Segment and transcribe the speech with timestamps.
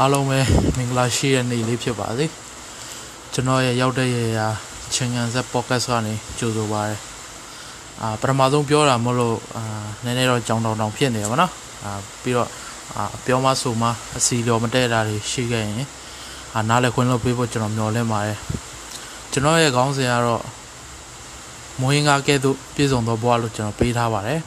[0.00, 0.38] အားလုံးပဲ
[0.76, 2.26] မင်္ဂလာရှိတဲ့နေ့လေးဖြစ်ပါစေ
[3.32, 4.46] ကျွန်တော်ရဲ့ရောက်တဲ့ရရာ
[4.94, 6.96] ချင်းငံဆက် podcast ကနေကြိုဆိုပါရစေ
[8.02, 9.62] အာပထမဆုံးပြောတာမဟုတ်လို့အာ
[10.04, 11.52] နည်းနည်းတော့ကြောင်တောင်တောင်ဖြစ်နေရပါတော့
[11.84, 11.92] အာ
[12.22, 12.48] ပြီးတော့
[12.96, 15.88] အာပြောမဆိုမှအစီလျော်မတည့်တာတွေရှိခဲ့ရင်
[16.54, 18.38] အာနားလည်းခွင့်လို့ပေးဖို့ကျွန်တော်မျှော်လင့်ပါတယ်
[19.32, 20.42] ကျွန်တော်ရဲ့ခေါင်းစဉ်ကတော့
[21.80, 24.40] မွေးငါကဲ့သို့ပြည်စုံသောဘဝလို့ကျွန်တော်ပေးထားပါတယ်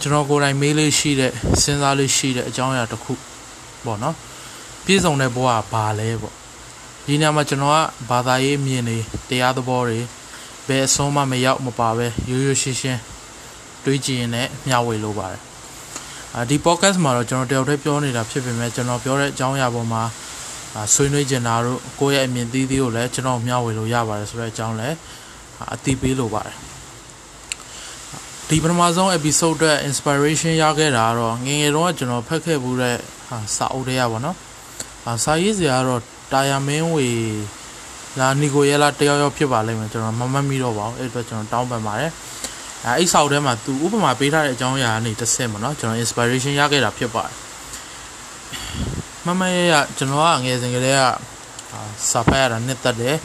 [0.00, 1.32] ကျွန်တော်ကိုယ်တိုင်မေးလေးရှိတဲ့
[1.62, 3.12] စဉ်းစားလေးရှိတဲ့အကြောင်းအရာတစ်ခု
[3.86, 4.16] ပေါ့နော်
[4.84, 6.34] ပြည့်စုံတဲ့ဘဝကဘာလဲပေါ့
[7.06, 7.78] ဒီနေရာမှာကျွန်တော်က
[8.10, 8.98] ဘာသာရေးမြင်နေ
[9.28, 10.00] တရားသဘောတွေ
[10.68, 13.00] ဘယ်အဆုံးမှမရောက်မပါပဲရိုးရိုးရှင်းရှင်း
[13.84, 15.40] တွေးကြည့်ရင်လည်းမျှဝေလိုပါတယ်
[16.36, 20.02] အာဒီ podcast မှာတော့ကျွန်တော်တယောက်တည်းပြောနေတာဖြစ်ပေမဲ့ကျွန်တော်ပြောတဲ့အကြောင်းအရာပေါ်မှာ
[20.94, 24.96] ဆွေးနွေးကျင်တာတို့ကိုယ့်ရဲ့အမြင်သီးသီးကိုလည်းကျွန်တော်မျှဝေလို့ရပါတယ်ဆိုတဲ့အကြောင်းလည်း
[25.74, 26.56] အသိပေးလိုပါတယ်
[28.48, 32.96] ဒီပထမဆုံး episode အတွက် inspiration ရခဲ့တာကတော့ငငယ်တုန်းကကျွန်တော်ဖတ်ခဲ့ဘူးတဲ့
[33.56, 34.49] စာအုပ်တွေကပေါ့နော်အာ
[35.24, 37.08] စာရေးစရာကတော့တာယာမင်းဝေ
[38.18, 42.10] လာနီကိုရဲလာတယောက်ယောက်ဖြစ်ပါလိမ့်မယ်ကျွန်တော်မမှတ်မိတော့ပါဘူးအဲ့အတွက်ကျွန်တော်တောင်းပန်ပါတယ်
[42.84, 47.34] အဲအဲ့ဆောက်ထဲမှာသူဥပမာပေးထားတဲ့အကြောင်းအရာကနေတစ်ဆက်ပေါ့နော်ကျွန်တော် inspiration ရခဲ့တာဖြစ်ပါတယ်
[49.26, 51.02] မမရရကျွန်တော်ကငယ်စဉ်ကလေးက
[52.10, 53.16] စာဖတ်ရတာနှစ်သက်တယ်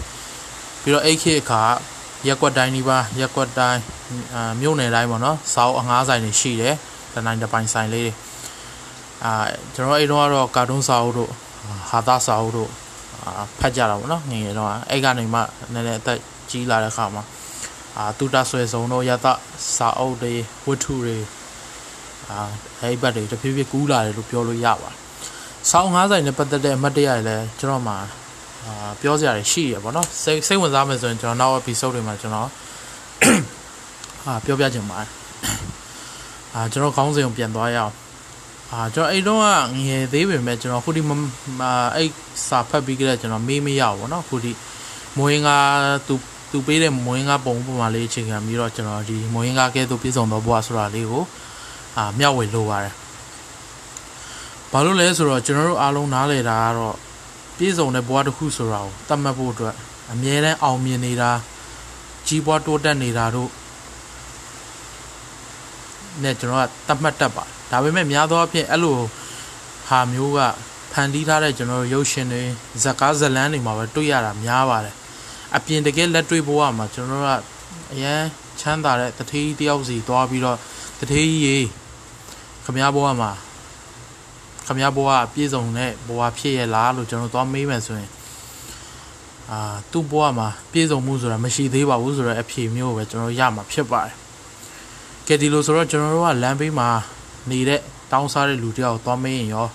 [0.82, 1.62] ပြီးတော့အဲ့ခေတ်အခါ
[2.28, 3.82] ရက်ကွက်တိုင်းဒီပါရက်ကွက်တိုင်း
[4.62, 6.76] မြို့နယ်တိုင်းပေါ့နော်စောက်အငားဆိုင်တွေရှိတယ်
[7.14, 8.14] တနိုင်တပိုင်ဆိုင်လေးတွေ
[9.24, 9.34] အာ
[9.74, 11.32] ကျွန်တော်အဲ့တော့ကတော့ကာတွန်းစာအုပ်တို့
[11.90, 12.70] ဟာသားစာအုပ်တို့
[13.60, 15.40] ဖတ်ကြတာပေါ့နော်ငငယ်တော့အဲ့ကနေမှ
[15.74, 17.24] နည်းနည်းအသက်ကြီးလာတဲ့ခါမှာ
[17.98, 19.28] အာတူတာဆွဲစုံတို့ရသ
[19.78, 20.34] စာအုပ်တွေ
[20.66, 21.18] ဝတ္ထုတွေ
[22.30, 22.40] အာ
[22.82, 24.96] အဲ့ဘက်တွေတဖြည်းဖြည်းကူးလာတယ်လို့ပြောလို့ရပါတယ်
[25.72, 27.98] ဆောင်း90နဲ့ပတ်သက်တဲ့အမှတ်တရတွေလည်းကျွန်တော်မှာ
[28.66, 32.50] အာပြောစရာတွေရှိရပါတော့စိတ်စိတ်ဝင်စားမယ်ဆိုရင်ကျွန်တော်နောက် episode တွေမှာကျွန်တော်
[34.26, 35.10] အာပြောပြချင်ပါတယ်
[36.54, 37.94] အာကျွန်တော်ခေါင်းစဉ်ကိုပြန်သွားရအောင်
[38.76, 41.02] အာကျွန်တော်အဲ့တော့ငငယ်သေးပေမဲ့ကျွန်တော်ခုဒီ
[41.96, 42.10] အဲ့
[42.48, 44.52] စာဖတ်ပြီးကြတဲ့ကျွန်တော်မေးမရဘူးဗောနော်ခုဒီ
[45.18, 45.58] မွေးငါ
[46.08, 46.16] သူ
[46.52, 51.24] သူပေးတဲ့မွေးငါပုံပုံမှာလေးချိန်ခံပြီးတော့ကျွန်တော်ဒီမွေးငါကဲသို့ပြည့်စုံသောဘဝဆိုတာလေးကို
[51.98, 52.94] အာမျှဝေလိုပါတယ်
[54.72, 56.96] ဘာလို့လဲဆိုတော့ကျွန်တော်တို့အားလုံးနားလည်တာကတော့
[57.58, 59.76] ပြည့်စုံတဲ့ဘဝတစ်ခုဆိုတာကိုတတ်မှတ်ဖို့အတွက်
[60.12, 61.32] အမြဲတမ်းအောင်မြင်နေတာ
[62.28, 63.50] ကြီးပွားတိုးတက်နေတာတို့
[66.24, 68.98] နဲ့ကျွန်တော်ကတတ်မှတ်တတ်ပါဒါပေမဲ့များသောအားဖြင့်အဲ့လို
[69.90, 70.40] ဟာမျိုးက
[70.92, 72.42] ဖန်တီးထားတဲ့ကျွန်တော်တို့ရုပ်ရှင်တွေ
[72.84, 74.96] ဇက်ကားဇလန်းတွေမှာပဲတွေ့ရတာများပါတယ်
[75.56, 77.44] အပြင်တကယ်လက်တွေ့ဘဝမှာကျွန်တော်တို့က
[77.94, 78.22] အရန်
[78.60, 80.58] ချမ်းသာတဲ့တထေးတယောက်စီသွားပြီးတော့
[81.00, 81.58] တထေးကြီးရေ
[82.66, 83.32] ခမည်းဘဝမှာ
[84.66, 88.12] ခမည်းဘဝပြည့်စုံတဲ့ဘဝဖြစ်ရလားလို့ကျွန်တော်သွားမေးမယ်ဆိုရင်
[89.52, 94.16] အာသူ့ဘဝမှာပြည့်စုံမှုဆိုတာမရှိသေးပါဘူးဆိုတော့အဖြေမျိုးပဲကျွန်တော်ရမှာဖြစ်ပါတယ်
[95.28, 96.90] ကဲဒီလိုဆိုတော့ကျွန်တော်တို့ကလမ်းဘေးမှာ
[97.50, 97.82] နေတဲ့
[98.12, 99.68] တောင်းစားတဲ့လူတယောက်သွားမေးရင်ရော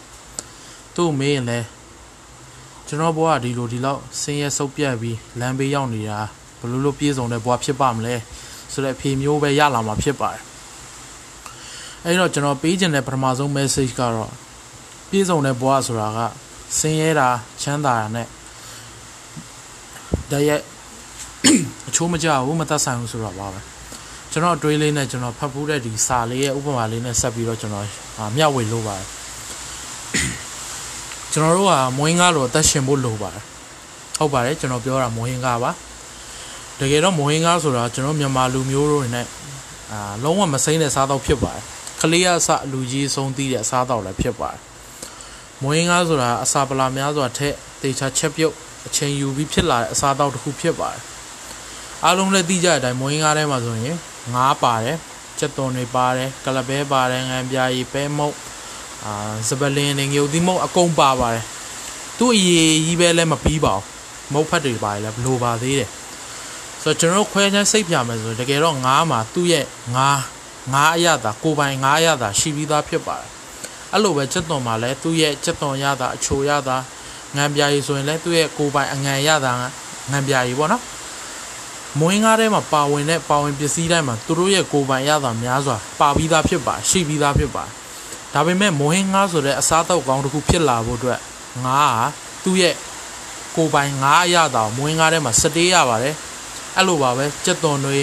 [0.94, 1.58] သူ့မေးရင်လဲ
[2.86, 6.18] ကျွန်တော်ဘဝဒီလိုဒီလောက်ဆင်းရဲဆုပ်ပြတ်ပြီးလမ်းဘေးရောက်နေတာ
[6.60, 8.14] ဘလို့လို့ပြည့်စုံတဲ့ဘဝဖြစ်ပါမလဲ
[8.72, 10.42] ဆိုတဲ့အဖြေမျိုးပဲရလာမှာဖြစ်ပါတယ်
[12.04, 14.30] အဲ့တော့ကျွန်တော်ပေးခြင်းတဲ့ပထမဆုံး message ကတော့
[15.10, 16.18] ပြည့်စုံတဲ့ဘဝဆိုတာက
[16.78, 17.28] ဆင်းရဲတာ
[17.62, 18.26] ချမ်းသာတာနဲ့
[20.30, 20.60] တရက်
[21.88, 23.60] အချိုးမကြဘူးမသက်ဆိုင်ဘူးဆိုတော့ပါပဲ
[24.32, 27.86] ကျွန်တော်တွေးလေးနဲ့ကျွန်တော်ဖတ်ဖူးတဲ့ဒီစာလေးရဲ့ဥပမာလေးနဲ့ဆက်ပြီးတော့ကျွန်တော်
[28.36, 29.06] မျှဝေလို့ပါတယ်
[31.32, 33.42] ကျွန်တော်တို့ကမွေးငါလိုအသက်ရှင်ဖို့လိုပါတယ်
[34.18, 35.70] ဟုတ်ပါတယ်ကျွန်တော်ပြောတာမွေးငါပါ
[36.78, 39.26] တကယ်တော့မွေးငါဆိုတာကျွန်တော်မြန်မာလူမျိုးတို့နဲ့
[39.92, 41.62] အာလုံးဝမစိမ့်တဲ့စားတော့ဖြစ်ပါတယ်
[42.00, 44.60] ကလေးအစလူကြီးဆုံးသီးတဲ့အစားတော့လည်းဖြစ်ပါတယ်
[45.62, 48.54] မွေးငါဆိုတာအစာပလာများစွာထက်တေချာချက်ပြုတ်
[48.86, 51.02] အချိန်ယူပြီးဖြစ်လာတဲ့အစားတော့တစ်ခုဖြစ်ပါတယ်
[52.04, 53.96] အားလုံးလည်းသိကြတဲ့အတိုင်းမွေးငါထဲမှာဆိုရင်
[54.34, 54.98] ငါးပါတယ်
[55.38, 58.36] ချက်သွန်တွေပါတယ်ကလပဲပါတယ်ငံပြာရီပဲမုတ်
[59.04, 61.44] အာစပလင်းတွေငုတ်သီးမုတ်အကုန်ပါပါတယ်
[62.18, 63.84] သူ့အရေးကြီးပဲလည်းမပြီးပါဘူး
[64.32, 65.90] မုတ်ဖတ်တွေပါတယ်လည်းဘလိုပါသေးတယ်
[66.82, 69.64] ဆိုတော့ကျွန်တော်ခွဲချမ်းစိတ်ပြမယ်ဆိုတကယ်တော့ငါးမှာသူ့ရဲ့
[69.96, 70.22] ငါး
[70.72, 73.30] ငါးအရသာကိုပိုင်ငါးအရသာရှိပြီးသားဖြစ်ပါတယ်
[73.92, 76.76] အဲ့လိုပဲချက်သွန်မှာလည်းသူ့ရဲ့ချက်သွန်ရတာအချိုရတာ
[77.36, 79.52] ငံပြာရီဆိုရင်လည်းသူ့ရဲ့ကိုပိုင်အငံရတာ
[80.12, 80.82] ငံပြာရီပေါ့နော်
[81.98, 87.64] မွေးငါးထဲမှာပါဝင်တဲ့ပါဝင်ပစ္စည်းတိုင်းမှာသူတို့ရဲ့ကိုယ်ပိုင်ရတာများစွာပါပြီးသားဖြစ်ပါရှိပြီးသားဖြစ်ပါ
[88.34, 91.18] ဒါပေမဲ့မွေးငါးဆိုတဲ့အစားအသောက်ကောင်းတစ်ခုဖြစ်လာဖို့အတွက်
[91.64, 92.06] ငါးဟာ
[92.44, 92.74] သူ့ရဲ့
[93.56, 96.14] ကိုယ်ပိုင်ငါးရတာမွေးငါးထဲမှာစတေးရပါတယ်
[96.76, 97.98] အဲ့လိုပါပဲကြက်သွန်တွေ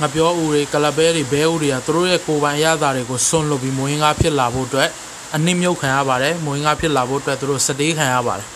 [0.00, 4.88] ငပြောဦးတွေကလပဲတွေဘဲဦးတွေကသူတို့ရဲ့ကိုယ်ပိုင်ရတာတွေကိုစွန့်လွတ်ပြီးမွေးငါးဖြစ်လာဖို့အတွက်
[5.34, 8.48] အနစ်မြုပ်ခံရပါတယ်မွေးငါးဖြစ်လာဖို့အတွက်သူတို့စတေးခံရပါတယ်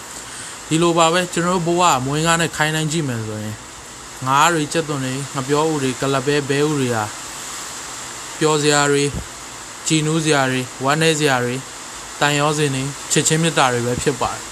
[0.68, 3.56] ဒီလိုပါပဲကျွန်တော်တို့ဘဝမွေးငါးနဲ့ခိုင်းနိုင်ကြည့်မယ်ဆိုရင်
[4.26, 7.04] ငါးတွေကြက်သွန်တွေငပြောဦးတွေကလပဲဘဲဦးတွေဟာ
[8.38, 9.04] ပျော်စရာတွေ
[9.86, 11.58] ကြည်နူးစရာတွေဝမ်းနည်းစရာတွေတ
[12.20, 12.82] တန်ရောစင်တွေ
[13.12, 14.42] ချစ်ချင်းမြတ်တာတွေပဲဖြစ်ပါတယ်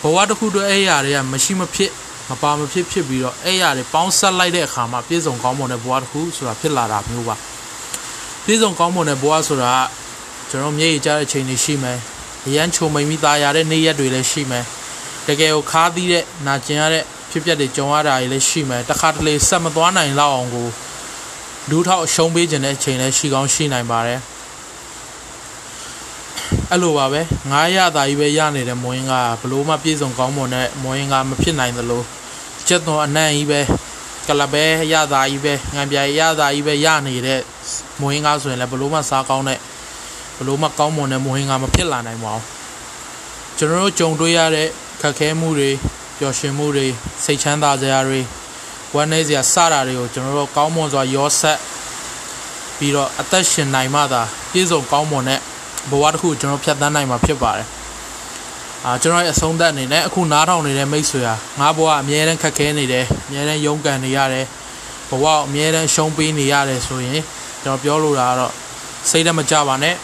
[0.00, 1.90] ဘဝတစ်ခုတည်းအဲ့ရတွေကမရှိမဖြစ်
[2.28, 7.36] မပါမဖြစ်ဖြစ်ပြီးတော့အဲ့ရတွေပေါင်းဆက်လိုက်တဲ့အခါမှာပြည့်စုံကောင်းမွန်တဲ့ဘဝတစ်ခုဆိုတာဖြစ်လာတာမျိုးပါ
[8.44, 9.72] ပြည့်စုံကောင်းမွန်တဲ့ဘဝဆိုတာ
[10.50, 11.98] ကျွန်တော်မျက်ရည်ကျတဲ့ချိန်တွေရှိမယ်
[12.54, 14.64] ရမ်းချုံမိန်ပြီးသားရတဲ့နေ့ရက်တွေလည်းရှိမယ်
[15.26, 20.68] တကယ်ကိုခါးသီးတဲ့နာကျင်ရတဲ့ ဖြစ်ပျက်တွေကြုံရတာတွေလည်းရှိမယ်တခါတလေဆက်မသွားနိုင်လောက်အောင်ကို
[21.70, 24.20] လူထောက်ရှုံးပေးခြင်းတဲ့အချိန်လည်းရှိကောင်းရှိနိုင်ပါတယ်
[26.70, 27.20] အဲ့လိုပါပဲ
[27.50, 32.02] ငါးရတာကြီးပဲရနေတဲ့မွေးကဘလို့မှပြည့်စုံကောင်းမွန်တဲ့မွေးကမဖြစ်နိုင်သလို
[32.68, 33.60] ကျက်သွန်အနံ့ကြီးပဲ
[34.28, 37.40] ကလပဲရတာကြီးပဲငံပြရတာကြီးပဲရနေတဲ့
[38.00, 39.58] မွေးကဆိုရင်လည်းဘလို့မှစားကောင်းတဲ့
[40.38, 42.44] ဘလို့မှကောင်းမွန်တဲ့မွေးကမဖြစ်လာနိုင်ပါဘူး
[43.58, 44.68] ကျွန်တော်တို့ကြုံတွေ့ရတဲ့
[45.00, 45.70] ခက်ခဲမှုတွေ
[46.18, 46.86] ပျော်ရွှင်မှုတွေ
[47.24, 48.20] စိတ်ချမ်းသာစရာတွေ
[48.94, 51.58] ဝမ်းနည်းစရာစတာတွေကိုကျွန်တော်တို့ကောင်းမွန်စွာရောဆက်
[52.78, 54.22] ပြီးတော့အသက်ရှင်နိုင်မှသာ
[54.52, 55.40] ပြည့်စုံကောင်းမွန်တဲ့
[55.90, 57.68] ဘဝတစ်ခုကျွန်တော်ဖြတ်သန်းနိုင်မှာဖြစ်ပါတယ်
[58.84, 64.46] အာကျွန်တော်ရဲ့အဆုံးသက်အနေနဲ့အခုနားထောင်နေတဲ့မိတ်ဆွေဟာငါဘဝအမြဲတမ်းခက်ခဲနေတယ်အမြဲတမ်းရုန်းကန်နေရတယ်
[65.10, 67.20] ဘဝအမြဲတမ်းရှုံးပေးနေရတယ်ဆိုရင်
[67.62, 68.52] ကျွန်တော်ပြောလိုတာကတော့
[69.10, 69.96] စိတ်ဓာတ်မကြပါနဲ့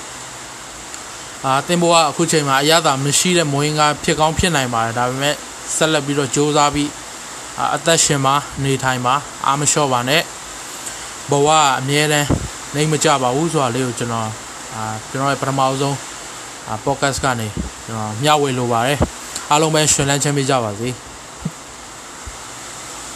[1.45, 5.35] အာတင်ဘဝအခုချိန်မှာအရသာမရှိတဲ့မွေးငါဖြစ်ကောင်းဖြစ်နိုင်ပါတယ်ဒါပေမဲ့
[5.77, 6.91] ဆက်လက်ပြီးတော့ကြိုးစားပြီး
[7.77, 8.35] အသက်ရှင်ပါ
[8.65, 9.15] နေထိုင်ပါ
[9.47, 10.23] အာမလျှော့ပါနဲ့
[11.31, 11.49] ဘဝ
[11.81, 12.29] အမြဲတမ်း
[12.75, 14.29] နေမကြပါဘူးဆိုတာလေးကိုကျွန်တော်
[14.75, 15.97] အာကျွန်တော်ရဲ့ပထမဆုံး
[16.69, 17.49] အာ podcast ကနေ
[17.85, 18.99] ကျွန်တော်မျှဝေလိုပါတယ်
[19.51, 20.91] အားလုံးပဲရှင်လန်းချမ်းမြေ့ကြပါစေ။